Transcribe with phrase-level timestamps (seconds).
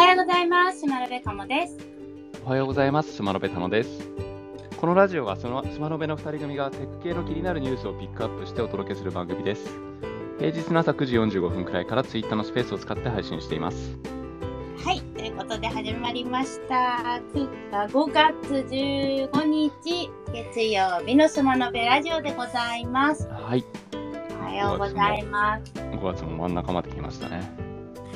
[0.00, 0.80] はようございます。
[0.80, 1.76] 島辺かもです。
[2.46, 3.12] おはようございます。
[3.12, 4.08] スマノベタノです。
[4.78, 9.78] このラジオはそのスマノベの2人組がテック系の気になるニュースをピックアップしてお届けする番組です。
[10.38, 13.98] 平日の朝9時45分くらいからツイッターのスペースを使って配信しています。
[14.82, 17.20] はい、ということで始まりました。
[17.34, 23.28] く5月15日月曜日のスマノベラジオでございます。
[23.28, 23.62] はい。
[24.40, 25.72] おはようございます。
[25.74, 27.69] 5月も真ん中まで来ましたね。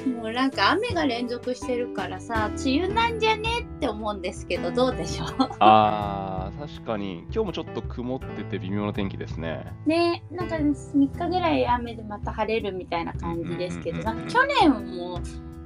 [0.07, 5.29] もうなんか雨が連続してるからさ、梅雨なんじゃねって思うんですけど、どうでしょう？
[5.61, 7.21] あー、確かに。
[7.25, 9.73] 今日もちょっと曇ってて微妙な天気ですね。
[9.87, 14.13] ね、なんか3日ぐらい雨でまた晴れるみたいな感じですけど、去
[14.61, 15.21] 年も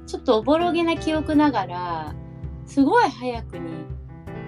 [0.07, 2.15] ちょっとおぼろげな記憶ながら、
[2.65, 3.69] すごい早くに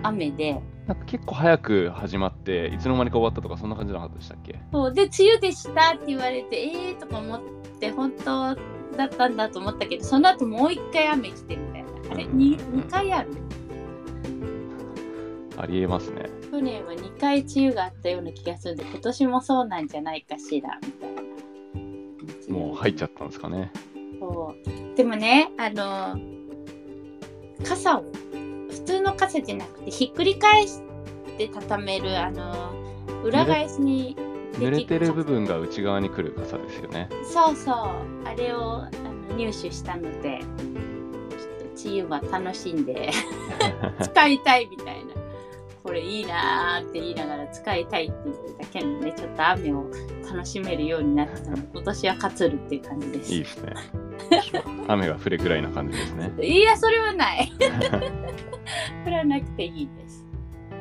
[0.03, 4.59] 雨で、なんか結構早く始まって、いつの間にか終わったとかそんな感じじゃなかったでしたっけ？
[4.71, 7.41] そうで、梅雨でしたって言われて、えーとか思っ
[7.79, 8.57] て、本当
[8.97, 11.89] だったんだと思ったけど、その後もう一回雨来てみたいな。
[12.11, 13.29] あれ、うん 2, 2回ある
[15.57, 16.29] ありえますね。
[16.51, 21.21] 去年は2回梅雨があったような気がするんで、今年もそうなんじゃないかしら、みたいな。
[22.57, 23.71] もう入っちゃったんですかね。
[24.19, 24.55] そ
[24.93, 26.15] うでもねあの
[27.63, 28.03] 傘を
[28.69, 30.81] 普通の傘じゃなくてひっくり返し
[31.37, 32.71] て畳めるあの
[33.23, 34.15] 裏返しに
[34.53, 37.09] 濡れてる部分分が内側に来る傘ですよね。
[37.23, 37.75] そうそう
[38.25, 38.89] あれをあ
[39.29, 43.11] の入手したのでちょっと梅雨は楽しんで
[44.01, 45.13] 使いたいみたいな
[45.83, 49.85] これいいなーって言いながら使いたいって言ってたけどねちょっと雨を
[50.31, 53.73] 楽しめるようになってたので 今年は勝つるっていう感じですいいですね。
[54.87, 56.31] 雨が降れぐらいな感じですね。
[56.41, 57.51] いや、それはない。
[59.03, 60.25] それはなくていいです。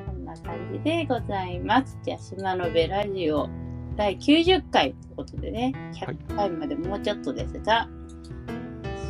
[0.07, 1.98] こんな感じでございます。
[2.03, 3.48] じゃあ、スマノベラジオ
[4.01, 7.87] 第90回ということでね、はい100回までもうちょっとですが、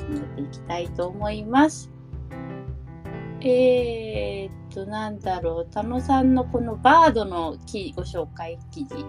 [0.08, 1.88] 進めていきたいと思います。
[3.40, 9.04] えー、っと、なんだろう、田野さんのこのバードの記ご紹介記事い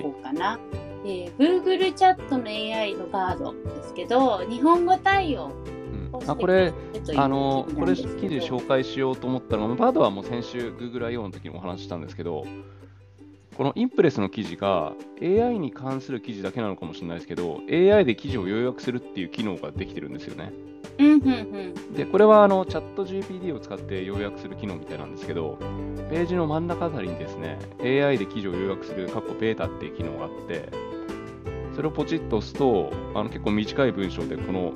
[0.00, 0.60] こうかな。
[1.04, 5.50] えー Google チャットの AI のバードですけど、日本語対応
[6.12, 6.72] うん、あこれ、
[7.16, 11.24] あのこれ記記事紹介しようと思ったのが、バードはもう先週 Google I.O.
[11.24, 12.44] の時にお話ししたんですけど、
[13.56, 20.52] このインプレスの記事が AI に関する記事だけなのかもしれないですけど、AI で記事を要約するっていう機能ができてるんですよね。
[20.98, 25.58] うんうんうんで、これはあのチャット GPT を使って要約する機能みたいなんですけど、
[26.10, 30.68] ページの真ん中あたりにですね、AI で記事を要約する、カッコベータっていう機能があって、
[31.74, 34.74] それをポチッと押すと、あの結構短い文章でこの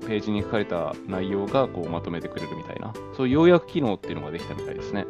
[0.00, 5.06] ページに書かれた内容がこうまとめてくれるみたいな、そういう要約機能っていうのができたみたいですね。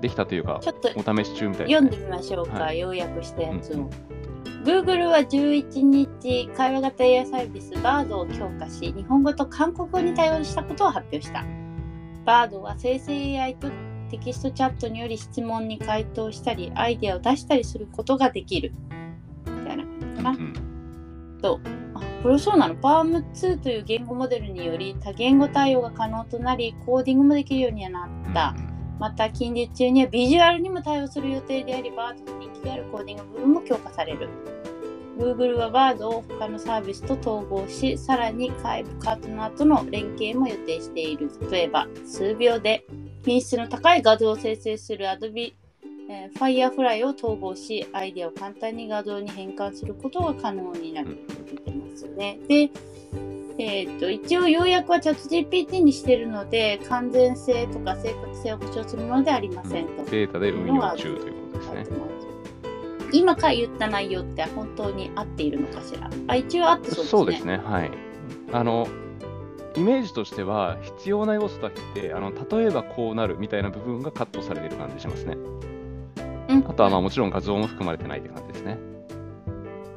[0.00, 1.80] できたというか、ちょっとお試し中みたいですね。
[1.80, 3.74] 読んでみましょうか、はい要約したやつを。
[3.74, 3.90] うんうん
[4.64, 11.46] Google は11日、会話型 AI サービス BARD を強化し、日本語と韓国語に対応したことを発表した。
[12.26, 13.70] BARD は生成 AI と
[14.10, 18.74] テキストチャットにより質問に回答したり、アイデアを出したりすることができる。
[19.46, 20.30] みたいな感じかな。
[20.30, 20.54] うん
[21.42, 28.69] あこれそうなの ?PALM2 という言語モデルにより多言語対応が可能となり、コーディングもできるようにはなった。
[29.00, 34.28] また近日中にはビジュアルにも対応する予定であり、バードの人気があるコーディング部分も強化される。
[35.18, 41.30] Google はバードを他のサービスと統合し、さらに外部パートナーとの連携も予定している。
[41.50, 42.84] 例えば、数秒で
[43.24, 45.54] 品質の高い画像を生成する Adobe、
[46.10, 52.38] えー Firefly を統合し、アイデアを簡単に画像に変換することが可能になると出てますね。
[52.48, 52.70] で、
[53.62, 60.02] えー、と一応要約はチャット GPT にしているので完全性とか正確性を保証するものではありませんと。
[60.04, 62.10] ベータで運用中ということですね。
[63.12, 67.10] 今から言った内容って本当に合っているのかしらあ一応合ってそうですね。
[67.10, 67.90] そうですね、はい。
[68.52, 68.86] あの、
[69.76, 75.36] イメージとしては、必要な要素だけで、あの例えばこうなるみたいな部分がカットされてる感じしますね。
[76.48, 78.78] うんあとはまあもちろん画像も含まれてないって感じですね。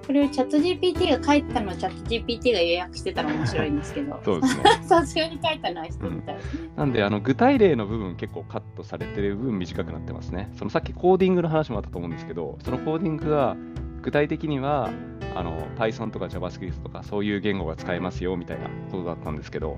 [0.06, 4.64] これをチャット GPT が書いたのをチャット GPT が予約してたら面白いんですけどそうですね。
[4.84, 6.70] さすがに書いたのは人みたいですね。
[6.76, 10.52] なんで、あの具体例の部分結構カットされてる分短くなってますね。
[10.58, 13.56] そのさっきコーディングの話もあったと思うんですけど、そのコーディングが
[14.02, 14.90] 具体的には
[15.36, 19.78] あの Python とか JavaScript とかそういう言語が使えますよみたいなことだったんですけど、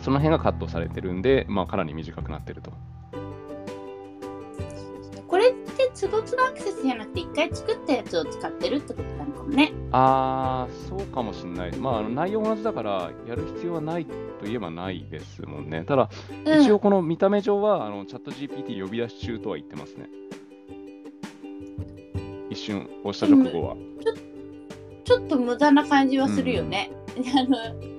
[0.00, 2.72] その辺がカットされてるんで、まあ、かなり短くなってると。
[6.06, 9.72] これってつどつどアクセスじゃなくて一回作ったやつを使ってるってことなのかもね。
[9.90, 11.76] あー、そうかもしれない。
[11.76, 15.84] まあ、内容同じだから、やる必要はないといえばないですもんね。
[15.84, 16.08] ただ、
[16.44, 20.08] うん一応この見た目上は、あのチャット GPT 呼び出し中とは言ってますね。
[22.50, 23.76] 一瞬押した直後は。
[25.04, 26.90] ちょっと無駄な感じはするよね。
[27.34, 27.97] あの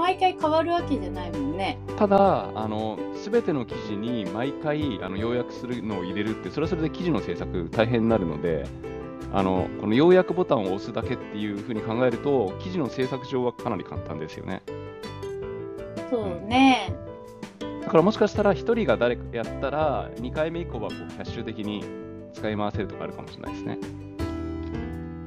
[0.00, 1.78] 毎回変わるわけじゃないもんね。
[1.98, 8.64] ただ、あの全ての記事に毎回あの要約するのを入れるって、それはそれで記事の制作大変になるので、
[9.32, 14.62] あのこの要約ボタンを押すだけっていうふうに考えると、記事の制作上はかなり簡単ですよね。
[16.08, 16.94] そうね。
[17.82, 21.84] だからもしかしたら1人が誰かやったら、2回目以降はこうキャッシュ的に
[22.32, 23.78] 使い回せるとかあるかもしれないですね。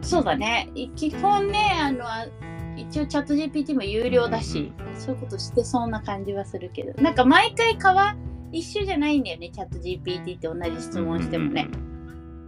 [0.02, 0.72] そうだね。
[0.74, 2.25] い基本ね、あの、あ
[2.78, 8.16] 一応チャット GPT も有料だし、そういうことしてそうな感じはするけど、なんか毎回変わ、
[8.52, 11.68] 一緒じゃないんだよね、チャット GPT って同じ質問してもね。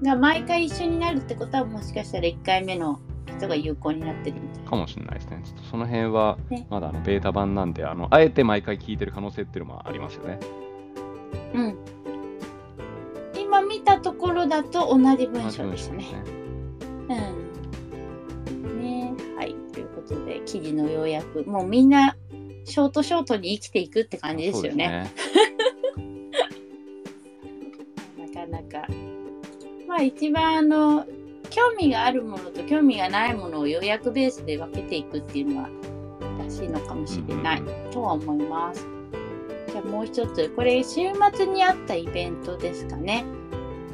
[0.04, 3.00] が毎回一緒になるってことはもしかしたら1回目の
[3.38, 4.70] 人が有効になってるみたいな。
[4.70, 5.42] かもしれないですね。
[5.44, 10.40] ちょっとその辺はねまだあのベータ版なんで、あのあえて毎回聞いてる可能性っていうのもありますよね。
[11.54, 11.78] うん。
[13.38, 16.06] 今見たところだと同じ文章でしたね。
[17.10, 17.45] うん。
[20.56, 22.16] 記事の要約、もうみんな、
[22.64, 25.12] ショートショートに生きていくって感じですよね。
[28.18, 28.88] なかなか。
[29.86, 31.06] まあ一番あの、
[31.50, 35.70] 興味があるものと興味がないものを要約ベースで分けていくっていうのは、
[36.40, 38.88] 正しいのかもしれないとは思います。
[39.68, 41.02] じゃあもう一つ、これ週
[41.36, 43.26] 末にあったイベントですかね。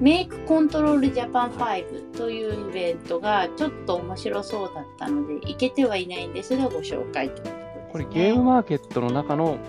[0.02, 7.88] メイクコントロールジャパン5というイベントがちょっと面白そうだったので、行けてはいないんですが、ご紹介ということです、ね。
[7.92, 9.60] これゲームマーケットの中の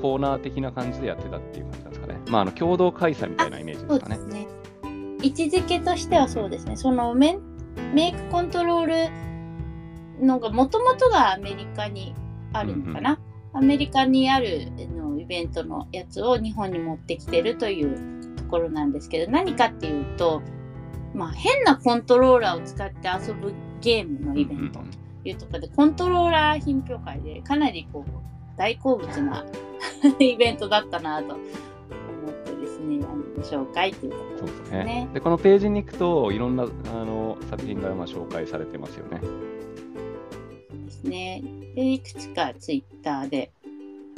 [0.00, 2.20] コーナー的な感じでやってたっていう感じなんですかね。
[2.28, 4.34] まあ、あの共同開催みたいなイメージですかねそうです。
[4.34, 4.48] ね。
[5.22, 6.76] 位置づけとしてはそうですね。
[6.76, 7.40] そのメン
[7.92, 9.10] メイクコントロー
[10.20, 12.14] ルのがもともとがアメリカに
[12.52, 13.18] あるのかな。
[13.52, 18.19] アメリカにあるあのイベントのやつを日本に持ってきてるというと
[18.50, 20.42] ころなんですけど、何かっていうと、
[21.14, 28.10] まあ変なコントローラーを使って遊ぶゲームのイベントというところで、コントローラー品評会でかなりこう
[28.56, 29.44] 大好物な
[30.18, 35.08] イベントだったなと思ってですね、あのご紹介というところそうですねね。
[35.14, 36.66] で、このページに行くと、いろんなあ
[37.04, 39.20] の作品がまあ紹介されてますよね。
[40.84, 41.42] ですね。
[41.74, 43.50] で、いくつかツイッターで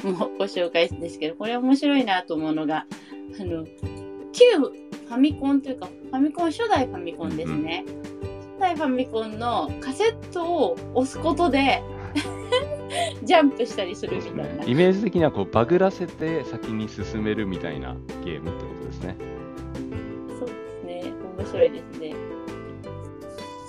[0.05, 2.87] もうご紹介ですけど、これ面白いなと思うのが、
[3.41, 3.65] あの、
[4.33, 7.85] 旧ファミコンというか、ファミコン、初代ファミコンですね。
[8.59, 11.83] 初代ファミコンのカセットを押すことで、
[13.25, 14.43] ジャンプしたりするみたいな。
[14.45, 14.65] ね。
[14.67, 19.17] イメージ的にはこうバグらせて先に進めるみたいなゲームってことですね。
[20.39, 21.13] そうですね。
[21.39, 22.15] 面白いですね。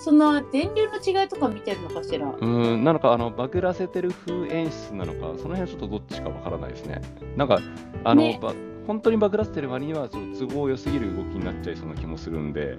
[0.03, 2.27] その電流の違いとか見てるのかしら？
[2.27, 7.01] うーん、なのか、あの、バグらせてる風演出なのか、その辺ちょっとどっちかわからないですね。
[7.37, 7.59] なんか、
[8.03, 8.53] あの、ねば
[8.87, 12.77] 本当にバグらせてる割には、ちょっと都合良すぎる動きになっちゃいそうな気もするんで、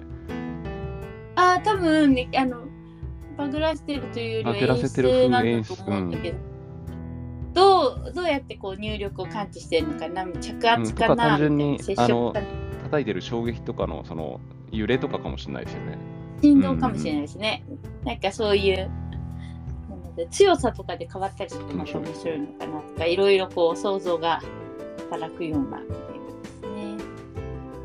[1.35, 2.65] ああ、多分ね、あの、
[3.37, 6.37] バグらせてるというよりは演バグらせてる出なん風だと思うんだけど、
[7.53, 12.45] どう、どうやってこう入力を感知してるのかな、着圧かな、単純に接あの触
[12.83, 14.39] 叩いてる衝撃とかの、その、
[14.71, 15.97] 揺れとかかもしれないですよね。
[16.41, 17.65] 振動かもしれないですね。
[18.03, 18.89] なんかそういう、
[20.29, 24.41] 強さとかで変わったりするとまた面白いのかなとか、いろいろこう想像が
[25.09, 27.05] 働くようなゲームですね。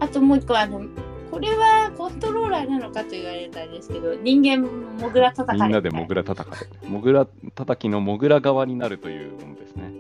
[0.01, 0.83] あともう一個、あの、
[1.31, 4.69] これはコントローラーなのかと言われたんですけど、人間
[5.01, 9.93] モグラ叩かれみんなでモグラ叩かれ、モグラ叩きのモグラ側になるというものですね。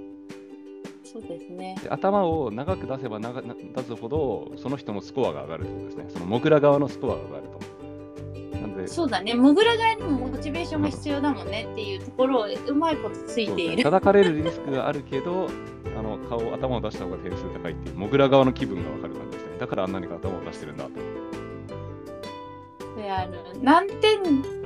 [1.04, 1.76] そうですね。
[1.82, 6.04] で頭を長く出せば長な出すほど、その人のスコアが上がるということですね。
[6.08, 7.59] そのモグラ側のスコアが上がると。
[8.82, 13.82] で、そうだね、モグラ側にもモチベーションが必要だもんねっていうところをうまいことついている。
[13.82, 15.48] 叩かれるリスクがあるけど、
[15.98, 19.58] あの顔、頭を出した方が点数高いっていう、モグラ側の気分が分かる感じですね。
[19.58, 20.90] だからあんなに頭を出してるんだと。
[22.96, 23.32] であの
[23.62, 24.60] 何点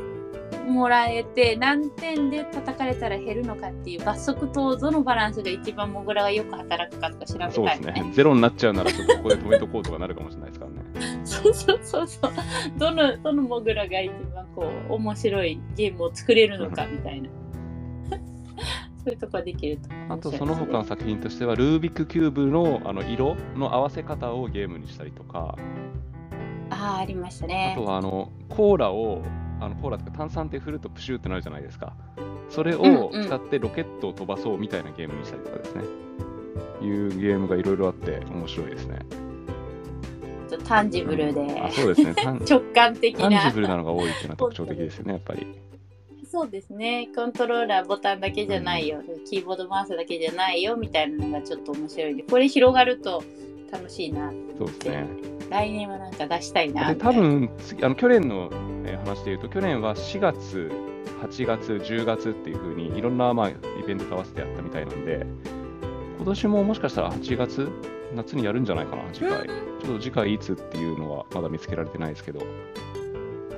[0.66, 8.10] もらえて何点で叩かれたら減るのかっていう罰則とどのバランスが一番モグラがよく働くかとか調べたいそうよですね。
[8.12, 10.83] ゼロになっちゃうなら、ちょっとここで止めとこうとかなるかもしれないですからね。
[11.24, 12.32] そ うそうそうそう。
[12.78, 17.28] どのどのモグラが一番こう面白いゲームを作れるのかみたいな。
[19.04, 19.88] そういうとこはできると。
[20.08, 25.56] あとその他の作品としては、ルービックキューブのあの色の合わせ方をゲームにしたりとか、
[26.70, 27.84] ああありましたあねと。
[27.84, 29.22] はあのコーラを、
[29.60, 31.92] あのコーラとか炭酸って振るとプシューってなるじゃないですか。
[32.48, 35.82] それうんをうん使ってロケットを飛ばそうみたいなゲームにしたりとかですね。
[36.82, 38.98] いうゲームがいろいろあって面白いですね。
[40.58, 42.14] とタンジブルであそうですね。
[42.48, 43.50] 直感的タンジな。
[43.50, 45.46] ブルなのが多いっていうのは特徴的ですよね、やっぱり。
[46.30, 47.08] そうですね。
[47.14, 53.22] コントローラーボタンだけじゃないよ、キーボードマウスだけじゃないよみたいなのがちょっと面白いんで、これ広がると
[53.70, 54.32] 楽しいな。
[54.58, 55.06] そうですね。
[55.50, 56.94] 来年はなんか出したいな。
[56.96, 58.50] 多分次あの去年の、
[58.84, 60.70] えー話でいうと、去年は4月
[61.22, 63.54] 8月、10月っていう風にいろんなまあイ
[63.86, 65.26] ベントと合わせてやったみたいなんで、
[66.24, 67.70] 今年ももしかしたら8月、
[68.14, 69.46] 夏にやるんじゃないかな、次回。
[69.46, 72.40] ちょっと次回いつっていうのはまだ見つけられてないですけど、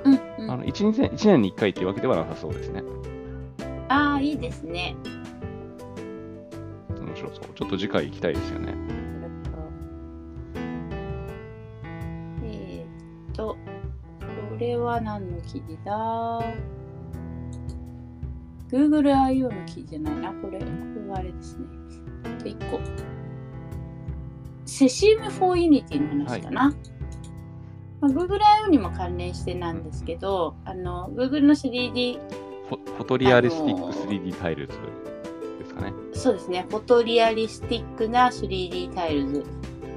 [0.03, 2.83] うんうん、あの 1, 年1年に1回っていうわけではなさそうですね。
[3.87, 4.97] ああ、いいですね。
[6.99, 7.45] 面白そう。
[7.55, 8.73] ちょっと次回行きたいですよね。
[12.43, 13.55] えーっと、
[14.19, 16.41] これは何の記事だ
[18.69, 19.49] ?Google I.O.
[19.49, 20.59] の記事じゃないな、これ。
[20.59, 21.65] これはあれですね。
[22.51, 22.79] あと1個。
[24.65, 26.75] セシウム for Unity の話かな。
[27.99, 28.67] まあ、Google I.O.
[28.69, 32.19] にも関連してなんですけど、あの、Google の 3D
[32.69, 34.73] フォフォトリアリスティック 3D タイルズ
[35.59, 35.93] ですかね。
[36.13, 39.43] そうですね、フォトリアリスティックな 3D タイルズ。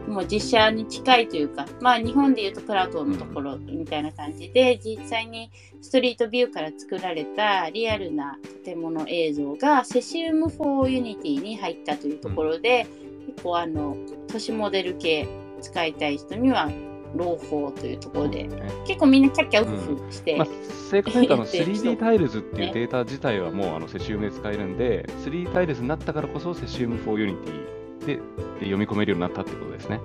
[0.09, 12.87] もう実写に近いというか、まあ日本でいうとプラトンのところみたいな感じで、実際にストリートビューから作られたリアルな建物映像がセシウム4 Unity に入ったというところで、
[13.27, 13.97] 結構あの、
[14.29, 15.29] 都市モデル系
[15.61, 16.71] 使いたい人には
[17.15, 20.49] 朗報というところで、ね結構みんなキャッキャウフフして、まあ、
[20.91, 28.21] 正確に言うとあの言ってる人 3D タイルズっていうデータ自体はもうあの Cesium で使えるんで、3D タイルズになったからこそセシウム4 Unity でで
[28.61, 30.01] 読み込めるようになったってことですね。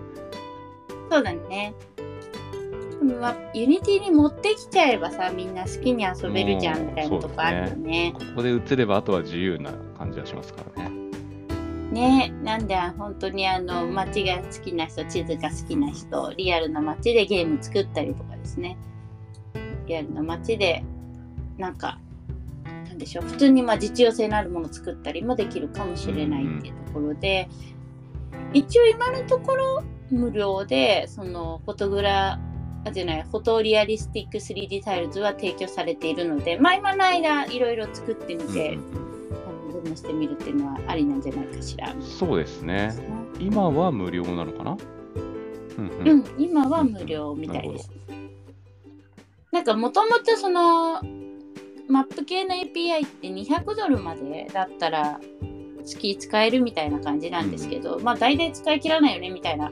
[1.10, 1.74] そうだね。
[3.00, 8.14] でもまあ、 Unity に持ってきちゃえばさ、みんな好きに遊べるじゃんみたいなとこあるよね。
[8.14, 10.96] ここで映ればあとは自由な感じはしますからね。
[11.92, 18.78] ねなんで本当にあの街が好きな人、地図が好きな人、リアルな街でゲーム作ったりとかですね。
[19.88, 20.84] リアルな街で、
[21.58, 22.00] なんか、
[22.88, 27.48] なんでしょう、普通にまあ実用性のあるものを作ったりもできるかもしれないっていうところで、
[28.56, 32.40] 一応今のところ無料で、そのフォトグラ、
[32.86, 39.16] あじゃない、フォトリアリスティック 3D タイルズは提供されているので、まあ今の間いろいろ作ってみて、うん
[39.96, 41.94] してみるっていうのはありなんじゃないかしら。
[41.94, 42.94] うんそうですね。
[43.40, 44.78] 今は無料なのかな？
[45.78, 45.92] うんう。
[46.04, 47.90] うんん、今は無料みたいです。
[49.52, 51.02] なんかもともとその
[51.88, 55.22] マップ系の API って200ドルまでだったら
[55.86, 59.72] 月使えるみたいな感じなんですけど、まあ大体使い切らないよねみたいな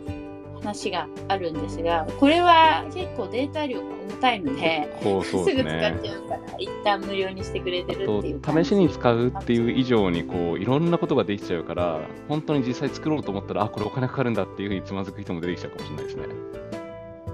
[0.61, 5.79] 話があるんですが、これは結構データ量が重たいので、こうそうすぐ使っ。
[6.01, 16.25] ちゃうから、一旦無料にしてくれてるっていうと試しに使うっていう以上にこういろんなことができちゃうから本当に実際作ろうと思ったらあこれお金かかるんだっていうふうにつまずく人も出てきちゃうかもしれないですね。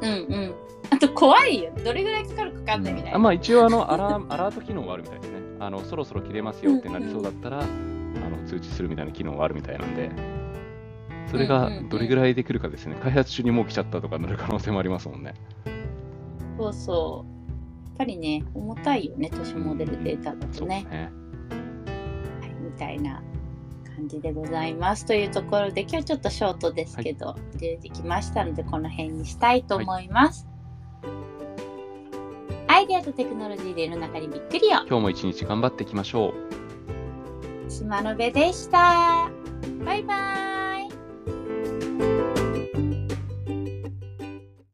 [0.01, 0.13] うんう
[0.47, 0.55] ん。
[0.91, 1.71] あと怖いよ。
[1.83, 3.17] どれぐらいかかるかかかんないみたいな。
[3.17, 5.39] あまあ一応あのアラアラート機能はあるみたいですね。
[5.59, 7.67] あのそろそろ切れますよってなりそうだったら、あの
[8.45, 10.11] 通知するみたいな機能はあるみたいなんで
[11.29, 12.95] それがどれぐらいできるかですね。
[13.01, 15.35] 開発中にもう来ちゃったとかなる可能性もありますもんね。
[16.57, 17.87] そうそう。
[17.87, 20.87] やっぱりね、重たいよね、都市モデルデータだとね。
[20.89, 21.11] ね。
[22.41, 23.21] はい、みたいな
[23.95, 25.05] 感じでございます。
[25.05, 30.47] というところで、今日ちょっとショートですけど、出てきましたので、この辺にしたいと思います。
[32.67, 34.83] アイデアとテクノロジーで世の中にびっくりよ。
[34.87, 36.58] 今日も一日頑張っていきましょう。
[37.69, 39.29] 島のべでした。
[39.85, 40.48] バイバーイ。